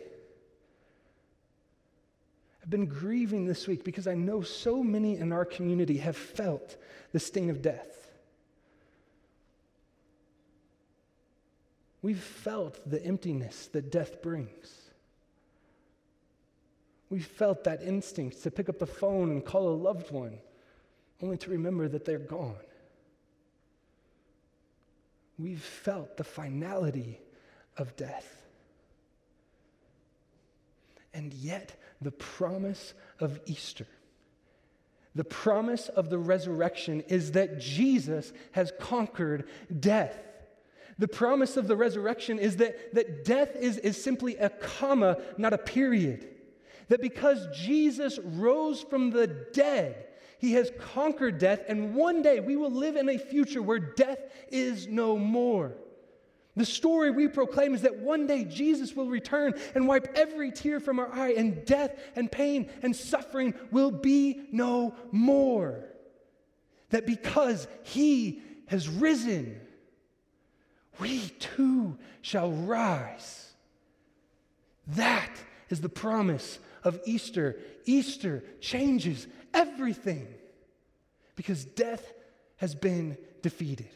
I've 2.68 2.72
been 2.72 2.86
grieving 2.88 3.46
this 3.46 3.66
week 3.66 3.86
because 3.86 4.08
I 4.08 4.14
know 4.14 4.42
so 4.42 4.84
many 4.84 5.16
in 5.16 5.32
our 5.32 5.46
community 5.46 6.00
have 6.00 6.18
felt 6.18 6.76
the 7.14 7.20
sting 7.20 7.50
of 7.50 7.62
death. 7.62 8.12
We've 12.02 12.20
felt 12.20 12.78
the 12.90 13.02
emptiness 13.06 13.68
that 13.68 13.90
death 13.90 14.22
brings. 14.22 14.90
We've 17.10 17.26
felt 17.26 17.64
that 17.64 17.82
instinct 17.84 18.44
to 18.44 18.52
pick 18.52 18.68
up 18.68 18.80
the 18.80 18.86
phone 18.86 19.32
and 19.32 19.46
call 19.46 19.70
a 19.70 19.72
loved 19.74 20.12
one, 20.12 20.38
only 21.22 21.38
to 21.38 21.52
remember 21.52 21.88
that 21.88 22.04
they're 22.04 22.20
gone. 22.20 22.58
We've 25.40 25.64
felt 25.64 26.18
the 26.18 26.26
finality 26.26 27.22
of 27.78 27.96
death. 27.96 28.47
And 31.18 31.34
yet, 31.34 31.76
the 32.00 32.12
promise 32.12 32.94
of 33.20 33.40
Easter, 33.48 33.88
the 35.16 35.24
promise 35.24 35.90
of 35.90 36.12
the 36.12 36.20
resurrection 36.20 37.02
is 37.08 37.32
that 37.32 37.58
Jesus 37.60 38.32
has 38.52 38.72
conquered 38.80 39.50
death. 39.80 40.16
The 41.00 41.08
promise 41.08 41.58
of 41.58 41.68
the 41.68 41.76
resurrection 41.76 42.38
is 42.38 42.58
that, 42.58 42.94
that 42.94 43.26
death 43.26 43.56
is, 43.56 43.80
is 43.80 44.02
simply 44.02 44.36
a 44.36 44.50
comma, 44.50 45.18
not 45.40 45.54
a 45.54 45.58
period. 45.58 46.28
That 46.90 47.02
because 47.02 47.48
Jesus 47.52 48.20
rose 48.24 48.84
from 48.84 49.10
the 49.10 49.26
dead, 49.26 50.06
he 50.38 50.54
has 50.54 50.72
conquered 50.80 51.40
death, 51.40 51.62
and 51.68 51.96
one 51.96 52.22
day 52.22 52.40
we 52.42 52.56
will 52.56 52.70
live 52.70 52.96
in 52.96 53.10
a 53.10 53.18
future 53.18 53.64
where 53.64 53.80
death 53.80 54.20
is 54.50 54.86
no 54.86 55.18
more. 55.18 55.74
The 56.58 56.66
story 56.66 57.12
we 57.12 57.28
proclaim 57.28 57.76
is 57.76 57.84
that 57.84 58.00
one 58.00 58.26
day 58.26 58.44
Jesus 58.44 58.96
will 58.96 59.08
return 59.08 59.54
and 59.76 59.88
wipe 59.88 60.18
every 60.18 60.52
tear 60.52 60.80
from 60.80 60.98
our 60.98 61.14
eye, 61.14 61.34
and 61.38 61.64
death 61.66 61.98
and 62.16 62.32
pain 62.32 62.70
and 62.82 62.96
suffering 62.96 63.54
will 63.72 63.92
be 63.92 64.48
no 64.52 64.96
more. 65.12 65.86
That 66.90 67.06
because 67.06 67.68
he 67.84 68.42
has 68.68 68.90
risen, 68.90 69.62
we 71.00 71.30
too 71.40 72.00
shall 72.24 72.52
rise. 72.52 73.54
That 74.88 75.32
is 75.70 75.80
the 75.80 75.90
promise 75.90 76.58
of 76.84 77.00
Easter. 77.06 77.60
Easter 77.86 78.44
changes 78.62 79.28
everything 79.54 80.28
because 81.36 81.66
death 81.66 82.14
has 82.56 82.74
been 82.74 83.16
defeated. 83.44 83.90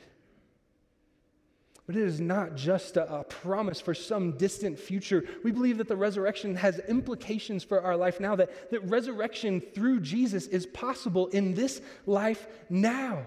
But 1.91 1.99
it 1.99 2.07
is 2.07 2.21
not 2.21 2.55
just 2.55 2.95
a, 2.95 3.15
a, 3.15 3.23
promise 3.25 3.81
for 3.81 3.93
some 3.93 4.37
distant 4.37 4.79
future. 4.79 5.25
We 5.43 5.51
believe 5.51 5.77
that 5.79 5.89
the 5.89 5.97
resurrection 5.97 6.55
has 6.55 6.79
implications 6.79 7.65
for 7.65 7.81
our 7.81 7.97
life 7.97 8.21
now, 8.21 8.33
that, 8.37 8.71
that 8.71 8.89
resurrection 8.89 9.59
through 9.59 9.99
Jesus 9.99 10.47
is 10.47 10.65
possible 10.65 11.27
in 11.27 11.53
this 11.53 11.81
life 12.05 12.47
now. 12.69 13.25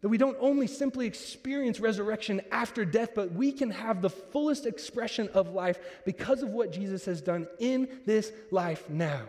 That 0.00 0.08
we 0.08 0.16
don't 0.16 0.38
only 0.40 0.66
simply 0.66 1.06
experience 1.06 1.78
resurrection 1.78 2.40
after 2.50 2.86
death, 2.86 3.10
but 3.14 3.32
we 3.32 3.52
can 3.52 3.70
have 3.70 4.00
the 4.00 4.08
fullest 4.08 4.64
expression 4.64 5.28
of 5.34 5.50
life 5.50 5.78
because 6.06 6.42
of 6.42 6.48
what 6.48 6.72
Jesus 6.72 7.04
has 7.04 7.20
done 7.20 7.48
in 7.58 7.86
this 8.06 8.32
life 8.50 8.88
now. 8.88 9.24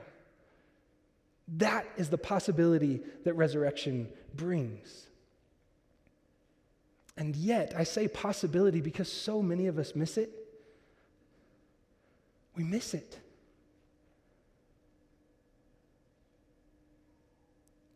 That 1.58 1.86
is 1.98 2.10
the 2.10 2.18
possibility 2.18 3.02
that 3.26 3.34
resurrection 3.34 4.08
brings. 4.34 5.08
And 7.18 7.36
yet, 7.36 7.74
I 7.76 7.84
say 7.84 8.08
possibility 8.08 8.80
because 8.80 9.12
so 9.12 9.42
many 9.42 9.66
of 9.68 9.80
us 9.80 9.96
miss 9.96 10.18
it. 10.18 10.32
We 12.56 12.64
miss 12.64 12.94
it. 12.94 13.20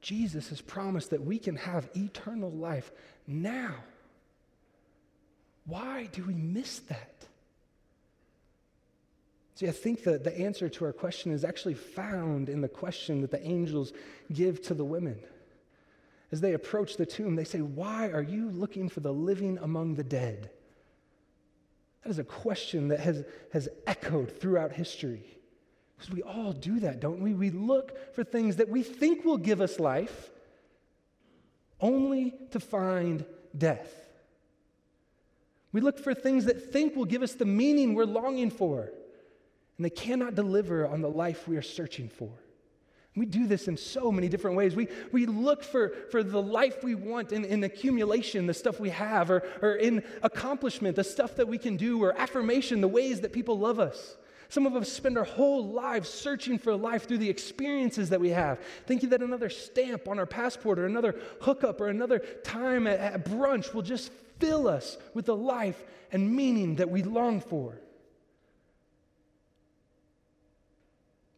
Jesus 0.01 0.49
has 0.49 0.61
promised 0.61 1.11
that 1.11 1.23
we 1.23 1.37
can 1.37 1.55
have 1.55 1.89
eternal 1.95 2.51
life 2.51 2.91
now. 3.27 3.75
Why 5.65 6.09
do 6.11 6.23
we 6.23 6.33
miss 6.33 6.79
that? 6.79 7.25
See, 9.55 9.67
I 9.67 9.71
think 9.71 10.03
that 10.05 10.23
the 10.23 10.35
answer 10.39 10.67
to 10.69 10.85
our 10.85 10.93
question 10.93 11.31
is 11.31 11.45
actually 11.45 11.75
found 11.75 12.49
in 12.49 12.61
the 12.61 12.67
question 12.67 13.21
that 13.21 13.29
the 13.29 13.45
angels 13.47 13.93
give 14.33 14.63
to 14.63 14.73
the 14.73 14.83
women. 14.83 15.19
As 16.31 16.41
they 16.41 16.53
approach 16.53 16.97
the 16.97 17.05
tomb, 17.05 17.35
they 17.35 17.43
say, 17.43 17.59
Why 17.59 18.09
are 18.09 18.21
you 18.21 18.49
looking 18.49 18.89
for 18.89 19.01
the 19.01 19.13
living 19.13 19.57
among 19.61 19.95
the 19.95 20.03
dead? 20.03 20.49
That 22.03 22.09
is 22.09 22.19
a 22.19 22.23
question 22.23 22.87
that 22.87 22.99
has, 23.01 23.23
has 23.53 23.69
echoed 23.85 24.39
throughout 24.39 24.71
history. 24.71 25.23
Because 25.97 26.13
we 26.13 26.23
all 26.23 26.51
do 26.53 26.79
that, 26.79 26.99
don't 26.99 27.19
we? 27.19 27.33
We 27.33 27.51
look 27.51 28.15
for 28.15 28.23
things 28.23 28.55
that 28.55 28.69
we 28.69 28.81
think 28.81 29.23
will 29.23 29.37
give 29.37 29.61
us 29.61 29.79
life, 29.79 30.31
only 31.79 32.33
to 32.51 32.59
find 32.59 33.23
death. 33.55 33.93
We 35.71 35.81
look 35.81 35.99
for 35.99 36.13
things 36.13 36.45
that 36.45 36.71
think 36.71 36.95
will 36.95 37.05
give 37.05 37.21
us 37.21 37.33
the 37.33 37.45
meaning 37.45 37.93
we're 37.93 38.05
longing 38.05 38.49
for 38.49 38.89
and 39.81 39.85
they 39.85 39.89
cannot 39.89 40.35
deliver 40.35 40.85
on 40.85 41.01
the 41.01 41.09
life 41.09 41.47
we 41.47 41.57
are 41.57 41.63
searching 41.63 42.07
for. 42.07 42.29
We 43.15 43.25
do 43.25 43.45
this 43.45 43.67
in 43.67 43.75
so 43.75 44.09
many 44.09 44.29
different 44.29 44.55
ways. 44.55 44.73
We, 44.73 44.87
we 45.11 45.25
look 45.25 45.63
for, 45.63 45.89
for 46.11 46.23
the 46.23 46.41
life 46.41 46.81
we 46.81 46.95
want 46.95 47.33
in, 47.33 47.43
in 47.43 47.63
accumulation, 47.65 48.47
the 48.47 48.53
stuff 48.53 48.79
we 48.79 48.89
have, 48.89 49.29
or, 49.29 49.43
or 49.61 49.75
in 49.75 50.03
accomplishment, 50.23 50.95
the 50.95 51.03
stuff 51.03 51.35
that 51.35 51.47
we 51.47 51.57
can 51.57 51.75
do, 51.75 52.01
or 52.01 52.17
affirmation, 52.17 52.79
the 52.79 52.87
ways 52.87 53.19
that 53.21 53.33
people 53.33 53.59
love 53.59 53.79
us. 53.79 54.15
Some 54.47 54.65
of 54.65 54.75
us 54.75 54.91
spend 54.91 55.17
our 55.17 55.25
whole 55.25 55.65
lives 55.65 56.09
searching 56.09 56.57
for 56.57 56.75
life 56.75 57.05
through 57.05 57.17
the 57.17 57.29
experiences 57.29 58.09
that 58.09 58.19
we 58.19 58.29
have, 58.29 58.59
thinking 58.85 59.09
that 59.09 59.21
another 59.21 59.49
stamp 59.49 60.07
on 60.07 60.17
our 60.17 60.25
passport, 60.25 60.79
or 60.79 60.85
another 60.85 61.15
hookup, 61.41 61.81
or 61.81 61.89
another 61.89 62.19
time 62.43 62.87
at, 62.87 62.99
at 62.99 63.25
brunch 63.25 63.73
will 63.73 63.81
just 63.81 64.11
fill 64.39 64.69
us 64.69 64.97
with 65.13 65.25
the 65.25 65.35
life 65.35 65.83
and 66.13 66.33
meaning 66.33 66.77
that 66.77 66.89
we 66.89 67.03
long 67.03 67.41
for. 67.41 67.77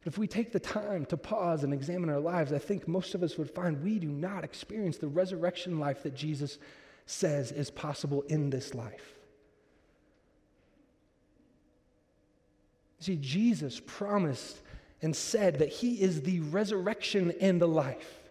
But 0.04 0.14
if 0.14 0.18
we 0.18 0.28
take 0.28 0.52
the 0.52 0.60
time 0.60 1.06
to 1.06 1.18
pause 1.18 1.64
and 1.64 1.74
examine 1.74 2.10
our 2.10 2.20
lives, 2.20 2.52
I 2.52 2.60
think 2.60 2.88
most 2.88 3.16
of 3.16 3.24
us 3.24 3.38
would 3.38 3.50
find 3.50 3.84
we 3.84 4.00
do 4.00 4.10
not 4.10 4.44
experience 4.44 4.98
the 4.98 5.08
resurrection 5.08 5.80
life 5.80 6.04
that 6.04 6.16
Jesus 6.16 6.58
says 7.06 7.52
is 7.52 7.70
possible 7.72 8.22
in 8.24 8.50
this 8.50 8.74
life. 8.74 9.14
See, 13.00 13.18
Jesus 13.18 13.82
promised 13.86 14.62
and 15.02 15.16
said 15.16 15.60
that 15.60 15.70
He 15.70 16.02
is 16.02 16.22
the 16.22 16.40
resurrection 16.42 17.34
and 17.42 17.62
the 17.62 17.68
life. 17.68 18.23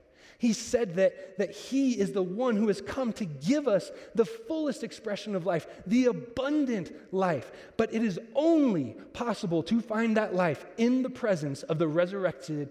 He 0.42 0.54
said 0.54 0.96
that, 0.96 1.38
that 1.38 1.52
He 1.52 1.92
is 1.92 2.10
the 2.10 2.22
one 2.22 2.56
who 2.56 2.66
has 2.66 2.80
come 2.80 3.12
to 3.12 3.24
give 3.24 3.68
us 3.68 3.92
the 4.16 4.24
fullest 4.24 4.82
expression 4.82 5.36
of 5.36 5.46
life, 5.46 5.68
the 5.86 6.06
abundant 6.06 6.90
life. 7.14 7.52
But 7.76 7.94
it 7.94 8.02
is 8.02 8.18
only 8.34 8.96
possible 9.12 9.62
to 9.62 9.80
find 9.80 10.16
that 10.16 10.34
life 10.34 10.66
in 10.78 11.04
the 11.04 11.10
presence 11.10 11.62
of 11.62 11.78
the 11.78 11.86
resurrected 11.86 12.70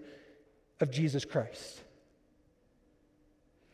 of 0.80 0.90
Jesus 0.90 1.24
Christ. 1.24 1.80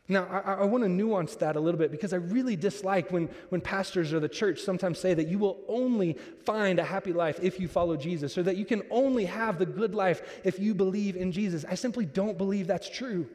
Now, 0.06 0.28
I, 0.30 0.54
I 0.54 0.64
want 0.66 0.84
to 0.84 0.88
nuance 0.88 1.34
that 1.34 1.56
a 1.56 1.60
little 1.60 1.80
bit 1.80 1.90
because 1.90 2.12
I 2.12 2.18
really 2.18 2.54
dislike 2.54 3.10
when, 3.10 3.28
when 3.48 3.60
pastors 3.60 4.12
or 4.12 4.20
the 4.20 4.28
church 4.28 4.60
sometimes 4.60 5.00
say 5.00 5.12
that 5.12 5.26
you 5.26 5.40
will 5.40 5.58
only 5.66 6.16
find 6.44 6.78
a 6.78 6.84
happy 6.84 7.12
life 7.12 7.40
if 7.42 7.58
you 7.58 7.66
follow 7.66 7.96
Jesus, 7.96 8.38
or 8.38 8.44
that 8.44 8.56
you 8.56 8.64
can 8.64 8.84
only 8.92 9.24
have 9.24 9.58
the 9.58 9.66
good 9.66 9.96
life 9.96 10.40
if 10.44 10.60
you 10.60 10.72
believe 10.72 11.16
in 11.16 11.32
Jesus. 11.32 11.64
I 11.68 11.74
simply 11.74 12.06
don't 12.06 12.38
believe 12.38 12.68
that's 12.68 12.88
true. 12.88 13.28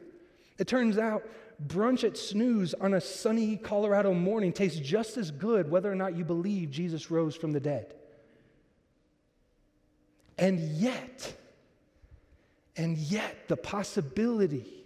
It 0.58 0.66
turns 0.66 0.98
out 0.98 1.26
brunch 1.66 2.04
at 2.04 2.16
Snooze 2.16 2.74
on 2.74 2.94
a 2.94 3.00
sunny 3.00 3.56
Colorado 3.56 4.12
morning 4.12 4.52
tastes 4.52 4.80
just 4.80 5.16
as 5.16 5.30
good 5.30 5.70
whether 5.70 5.90
or 5.90 5.94
not 5.94 6.16
you 6.16 6.24
believe 6.24 6.70
Jesus 6.70 7.10
rose 7.10 7.36
from 7.36 7.52
the 7.52 7.60
dead. 7.60 7.94
And 10.36 10.58
yet, 10.58 11.32
and 12.76 12.96
yet, 12.96 13.48
the 13.48 13.56
possibility 13.56 14.84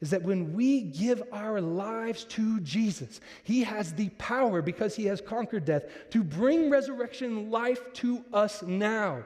is 0.00 0.10
that 0.10 0.22
when 0.22 0.52
we 0.52 0.82
give 0.82 1.22
our 1.32 1.60
lives 1.60 2.24
to 2.24 2.60
Jesus, 2.60 3.20
He 3.44 3.62
has 3.62 3.94
the 3.94 4.08
power, 4.10 4.62
because 4.62 4.96
He 4.96 5.04
has 5.06 5.20
conquered 5.20 5.64
death, 5.64 5.84
to 6.10 6.24
bring 6.24 6.70
resurrection 6.70 7.50
life 7.50 7.92
to 7.94 8.24
us 8.32 8.62
now. 8.62 9.24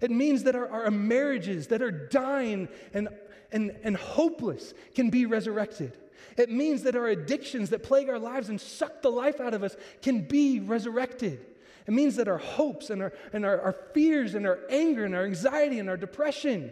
It 0.00 0.10
means 0.10 0.44
that 0.44 0.54
our, 0.54 0.68
our 0.68 0.90
marriages 0.90 1.68
that 1.68 1.82
are 1.82 1.90
dying 1.90 2.68
and, 2.94 3.08
and, 3.52 3.76
and 3.82 3.96
hopeless 3.96 4.74
can 4.94 5.10
be 5.10 5.26
resurrected. 5.26 5.96
It 6.36 6.50
means 6.50 6.84
that 6.84 6.94
our 6.94 7.08
addictions 7.08 7.70
that 7.70 7.82
plague 7.82 8.08
our 8.08 8.18
lives 8.18 8.48
and 8.48 8.60
suck 8.60 9.02
the 9.02 9.10
life 9.10 9.40
out 9.40 9.54
of 9.54 9.62
us 9.62 9.76
can 10.02 10.22
be 10.22 10.60
resurrected. 10.60 11.44
It 11.86 11.92
means 11.92 12.16
that 12.16 12.28
our 12.28 12.38
hopes 12.38 12.90
and 12.90 13.02
our, 13.02 13.12
and 13.32 13.44
our, 13.44 13.60
our 13.60 13.72
fears 13.94 14.34
and 14.34 14.46
our 14.46 14.60
anger 14.70 15.04
and 15.04 15.14
our 15.14 15.24
anxiety 15.24 15.78
and 15.78 15.88
our 15.88 15.96
depression 15.96 16.70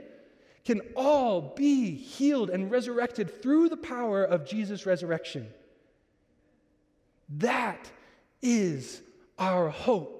can 0.65 0.83
all 0.95 1.55
be 1.57 1.95
healed 1.95 2.51
and 2.51 2.71
resurrected 2.71 3.41
through 3.43 3.69
the 3.69 3.77
power 3.77 4.25
of 4.25 4.45
Jesus' 4.45 4.85
resurrection. 4.85 5.49
That 7.29 7.91
is 8.43 9.01
our 9.39 9.69
hope. 9.69 10.16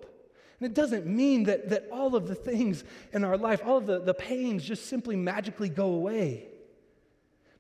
And 0.61 0.71
it 0.71 0.75
doesn't 0.75 1.07
mean 1.07 1.45
that, 1.45 1.69
that 1.69 1.89
all 1.93 2.17
of 2.17 2.29
the 2.29 2.35
things 2.35 2.85
in 3.13 3.25
our 3.25 3.37
life, 3.37 3.61
all 3.65 3.79
of 3.79 3.87
the, 3.87 3.99
the 3.99 4.15
pains 4.15 4.65
just 4.65 4.87
simply 4.87 5.17
magically 5.17 5.69
go 5.69 5.87
away. 5.93 6.47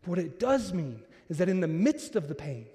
But 0.03 0.11
what 0.11 0.19
it 0.19 0.39
does 0.39 0.73
mean 0.73 1.03
is 1.29 1.39
that 1.39 1.49
in 1.49 1.61
the 1.61 1.69
midst 1.69 2.17
of 2.17 2.29
the 2.29 2.35
pain, 2.35 2.67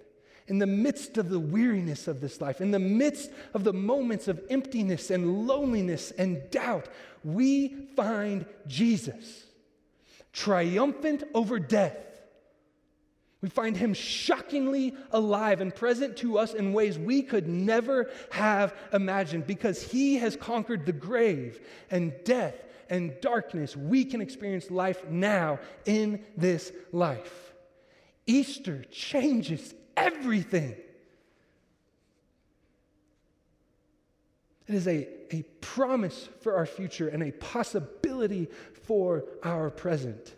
in 0.48 0.60
the 0.60 0.68
midst 0.68 1.18
of 1.18 1.30
the 1.30 1.40
weariness 1.40 2.08
of 2.08 2.20
this 2.20 2.42
life, 2.42 2.62
in 2.62 2.72
the 2.72 2.80
midst 2.80 3.32
of 3.54 3.64
the 3.64 3.74
moments 3.74 4.28
of 4.28 4.42
emptiness 4.50 5.10
and 5.10 5.48
loneliness 5.48 6.12
and 6.12 6.50
doubt, 6.52 6.88
we 7.24 7.88
find 7.96 8.46
Jesus 8.68 9.46
triumphant 10.34 11.24
over 11.34 11.60
death. 11.60 11.98
We 13.42 13.50
find 13.50 13.76
him 13.76 13.96
shockingly 13.96 14.96
alive 15.12 15.62
and 15.62 15.74
present 15.74 16.18
to 16.18 16.38
us 16.38 16.54
in 16.54 16.74
ways 16.74 17.00
we 17.00 17.24
could 17.24 17.48
never 17.48 18.10
have 18.30 18.76
imagined 18.94 19.48
because 19.48 19.82
he 19.82 20.18
has 20.18 20.36
conquered 20.36 20.86
the 20.86 20.92
grave 20.92 21.60
and 21.90 22.14
death 22.24 22.56
and 22.88 23.20
darkness. 23.20 23.76
We 23.76 24.06
can 24.06 24.22
experience 24.22 24.70
life 24.70 25.08
now 25.10 25.60
in 25.86 26.24
this 26.38 26.72
life. 26.92 27.54
Easter 28.28 28.86
changes 28.92 29.74
everything. 29.98 30.76
It 34.68 34.76
is 34.76 34.88
a, 34.88 35.08
a 35.34 35.44
promise 35.62 36.30
for 36.42 36.56
our 36.56 36.68
future 36.68 37.08
and 37.08 37.24
a 37.24 37.32
possibility 37.32 38.48
for 38.84 39.26
our 39.44 39.72
present. 39.72 40.36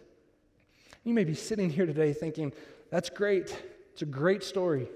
You 1.03 1.13
may 1.13 1.25
be 1.25 1.36
sitting 1.36 1.69
here 1.69 1.86
today 1.86 2.13
thinking, 2.13 2.53
that's 2.93 3.09
great. 3.09 3.59
It's 3.93 4.03
a 4.03 4.05
great 4.05 4.43
story. 4.43 4.88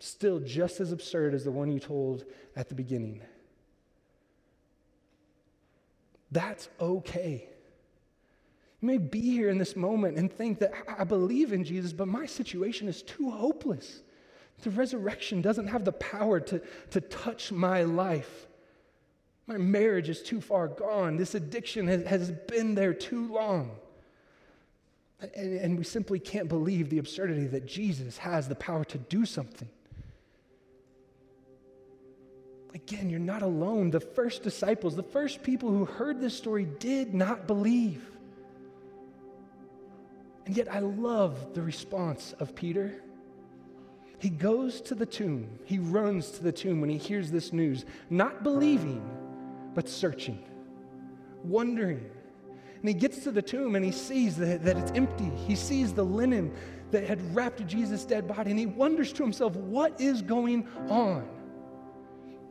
Still 0.00 0.40
just 0.40 0.80
as 0.80 0.90
absurd 0.90 1.32
as 1.32 1.44
the 1.44 1.52
one 1.52 1.70
you 1.70 1.78
told 1.78 2.24
at 2.56 2.68
the 2.68 2.74
beginning. 2.74 3.22
That's 6.32 6.68
okay. 6.80 7.48
You 8.80 8.86
may 8.88 8.98
be 8.98 9.20
here 9.20 9.48
in 9.48 9.58
this 9.58 9.76
moment 9.76 10.18
and 10.18 10.28
think 10.30 10.58
that 10.58 10.72
I 10.98 11.04
believe 11.04 11.52
in 11.52 11.62
Jesus, 11.62 11.92
but 11.92 12.08
my 12.08 12.26
situation 12.26 12.88
is 12.88 13.02
too 13.02 13.30
hopeless. 13.30 14.02
The 14.64 14.70
resurrection 14.70 15.40
doesn't 15.40 15.68
have 15.68 15.84
the 15.84 15.92
power 15.92 16.40
to, 16.40 16.60
to 16.90 17.00
touch 17.00 17.52
my 17.52 17.84
life. 17.84 18.48
My 19.46 19.56
marriage 19.56 20.08
is 20.08 20.20
too 20.20 20.40
far 20.40 20.66
gone. 20.66 21.16
This 21.16 21.36
addiction 21.36 21.86
has, 21.86 22.04
has 22.06 22.32
been 22.48 22.74
there 22.74 22.92
too 22.92 23.32
long. 23.32 23.76
And, 25.20 25.58
and 25.58 25.78
we 25.78 25.84
simply 25.84 26.18
can't 26.18 26.48
believe 26.48 26.90
the 26.90 26.98
absurdity 26.98 27.46
that 27.46 27.66
Jesus 27.66 28.18
has 28.18 28.48
the 28.48 28.54
power 28.54 28.84
to 28.84 28.98
do 28.98 29.24
something. 29.24 29.68
Again, 32.74 33.08
you're 33.08 33.18
not 33.18 33.40
alone. 33.42 33.90
The 33.90 34.00
first 34.00 34.42
disciples, 34.42 34.94
the 34.94 35.02
first 35.02 35.42
people 35.42 35.70
who 35.70 35.86
heard 35.86 36.20
this 36.20 36.36
story 36.36 36.66
did 36.78 37.14
not 37.14 37.46
believe. 37.46 38.04
And 40.44 40.54
yet, 40.54 40.70
I 40.70 40.80
love 40.80 41.54
the 41.54 41.62
response 41.62 42.34
of 42.38 42.54
Peter. 42.54 43.02
He 44.18 44.28
goes 44.28 44.80
to 44.82 44.94
the 44.94 45.06
tomb. 45.06 45.48
He 45.64 45.78
runs 45.78 46.30
to 46.32 46.42
the 46.42 46.52
tomb 46.52 46.80
when 46.80 46.90
he 46.90 46.98
hears 46.98 47.30
this 47.30 47.52
news, 47.52 47.84
not 48.10 48.42
believing, 48.42 49.02
but 49.74 49.88
searching, 49.88 50.44
wondering. 51.42 52.10
And 52.86 52.94
he 52.94 53.00
gets 53.00 53.24
to 53.24 53.32
the 53.32 53.42
tomb 53.42 53.74
and 53.74 53.84
he 53.84 53.90
sees 53.90 54.36
that, 54.36 54.62
that 54.62 54.76
it's 54.76 54.92
empty. 54.92 55.28
He 55.48 55.56
sees 55.56 55.92
the 55.92 56.04
linen 56.04 56.54
that 56.92 57.02
had 57.02 57.34
wrapped 57.34 57.66
Jesus' 57.66 58.04
dead 58.04 58.28
body, 58.28 58.52
and 58.52 58.60
he 58.60 58.66
wonders 58.66 59.12
to 59.14 59.24
himself, 59.24 59.56
what 59.56 60.00
is 60.00 60.22
going 60.22 60.68
on? 60.88 61.28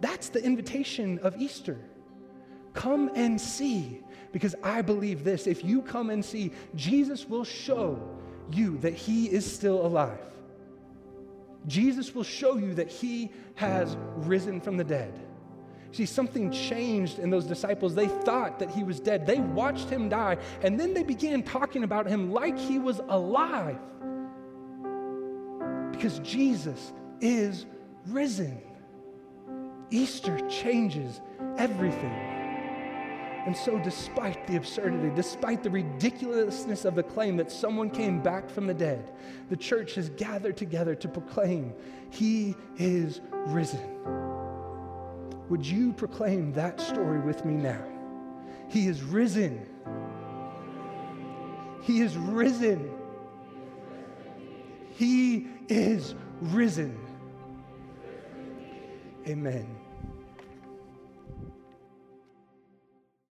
That's 0.02 0.28
the 0.28 0.44
invitation 0.44 1.20
of 1.20 1.42
Easter. 1.42 1.80
Come 2.74 3.12
and 3.16 3.40
see, 3.40 4.04
because 4.34 4.56
I 4.62 4.82
believe 4.82 5.24
this. 5.24 5.48
If 5.48 5.64
you 5.64 5.82
come 5.82 6.10
and 6.10 6.26
see, 6.26 6.52
Jesus 6.76 7.30
will 7.30 7.46
show 7.46 7.98
you 8.52 8.78
that 8.80 8.94
he 8.94 9.32
is 9.32 9.50
still 9.50 9.86
alive. 9.86 10.20
Jesus 11.66 12.14
will 12.14 12.26
show 12.26 12.58
you 12.58 12.74
that 12.74 12.90
he 12.90 13.32
has 13.54 13.96
risen 14.18 14.60
from 14.60 14.76
the 14.76 14.84
dead. 14.84 15.18
See, 15.96 16.06
something 16.06 16.52
changed 16.52 17.20
in 17.20 17.30
those 17.30 17.46
disciples. 17.46 17.96
They 17.96 18.10
thought 18.10 18.60
that 18.60 18.70
he 18.70 18.84
was 18.84 19.00
dead. 19.00 19.26
They 19.26 19.40
watched 19.40 19.90
him 19.90 20.10
die, 20.10 20.36
and 20.62 20.78
then 20.78 20.94
they 20.94 21.04
began 21.04 21.42
talking 21.42 21.86
about 21.86 22.06
him 22.06 22.34
like 22.34 22.60
he 22.60 22.80
was 22.80 23.00
alive. 23.08 23.80
Because 25.94 26.20
Jesus 26.20 26.92
is 27.22 27.66
risen. 28.08 28.62
Easter 29.90 30.38
changes 30.50 31.22
everything. 31.58 32.12
And 33.46 33.56
so, 33.56 33.80
despite 33.80 34.48
the 34.48 34.58
absurdity, 34.58 35.16
despite 35.16 35.64
the 35.64 35.70
ridiculousness 35.70 36.84
of 36.84 36.96
the 36.96 37.04
claim 37.04 37.38
that 37.38 37.50
someone 37.50 37.90
came 37.90 38.22
back 38.22 38.50
from 38.50 38.68
the 38.68 38.74
dead, 38.74 39.14
the 39.50 39.56
church 39.56 39.96
has 39.96 40.10
gathered 40.10 40.58
together 40.58 40.94
to 40.94 41.08
proclaim, 41.08 41.74
He 42.10 42.54
is 42.78 43.22
risen. 43.46 44.35
Would 45.50 45.66
you 45.66 45.94
proclaim 45.94 46.52
that 46.54 46.82
story 46.82 47.20
with 47.20 47.46
me 47.46 47.54
now? 47.54 47.84
He 48.70 48.88
is 48.88 49.04
risen. 49.04 49.66
He 51.82 52.02
is 52.02 52.18
risen. 52.18 52.90
He 54.96 55.48
is 55.70 56.16
risen. 56.42 56.98
Amen. 59.28 59.85